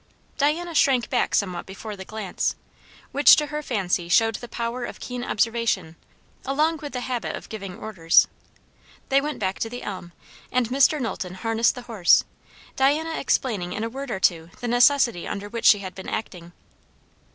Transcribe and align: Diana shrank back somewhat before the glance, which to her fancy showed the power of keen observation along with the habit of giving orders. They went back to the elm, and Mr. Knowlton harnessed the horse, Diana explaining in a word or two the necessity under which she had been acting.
Diana 0.39 0.73
shrank 0.73 1.11
back 1.11 1.35
somewhat 1.35 1.67
before 1.67 1.95
the 1.95 2.03
glance, 2.05 2.55
which 3.11 3.35
to 3.35 3.45
her 3.45 3.61
fancy 3.61 4.09
showed 4.09 4.33
the 4.37 4.47
power 4.47 4.83
of 4.83 4.99
keen 4.99 5.23
observation 5.23 5.95
along 6.43 6.77
with 6.77 6.93
the 6.93 7.01
habit 7.01 7.35
of 7.35 7.49
giving 7.49 7.77
orders. 7.77 8.27
They 9.09 9.21
went 9.21 9.37
back 9.37 9.59
to 9.59 9.69
the 9.69 9.83
elm, 9.83 10.13
and 10.51 10.69
Mr. 10.69 10.99
Knowlton 10.99 11.35
harnessed 11.35 11.75
the 11.75 11.83
horse, 11.83 12.23
Diana 12.75 13.19
explaining 13.19 13.73
in 13.73 13.83
a 13.83 13.89
word 13.89 14.09
or 14.09 14.19
two 14.19 14.49
the 14.59 14.67
necessity 14.67 15.27
under 15.27 15.47
which 15.49 15.65
she 15.65 15.77
had 15.85 15.93
been 15.93 16.09
acting. 16.09 16.51